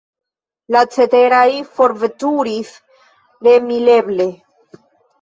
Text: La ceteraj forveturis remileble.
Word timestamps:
La 0.75 0.81
ceteraj 0.95 1.43
forveturis 1.77 2.75
remileble. 3.49 4.31